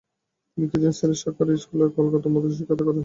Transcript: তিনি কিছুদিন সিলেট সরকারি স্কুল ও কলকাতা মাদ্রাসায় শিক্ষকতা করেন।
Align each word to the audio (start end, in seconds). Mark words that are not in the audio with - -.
তিনি 0.51 0.65
কিছুদিন 0.65 0.93
সিলেট 0.97 1.17
সরকারি 1.23 1.51
স্কুল 1.63 1.79
ও 1.83 1.95
কলকাতা 1.97 2.27
মাদ্রাসায় 2.29 2.57
শিক্ষকতা 2.59 2.83
করেন। 2.85 2.99